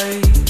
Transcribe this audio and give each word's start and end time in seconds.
hate 0.00 0.49